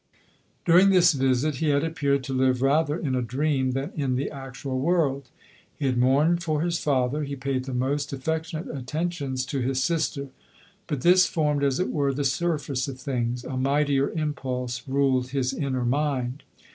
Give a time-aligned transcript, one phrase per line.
[0.65, 4.31] During this visit he had appeared to live rather in a dream than in the
[4.31, 5.29] actual world.
[5.77, 10.29] He had mourned for his father; he paid the most affectionate attentions to his sister;
[10.87, 15.53] but this formed, as it were, the surface of things; a mightier impulse ruled his
[15.53, 16.41] inner mind.